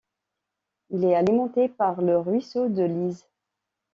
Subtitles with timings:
[0.89, 3.23] Il est alimenté par le ruisseau de l'Ise.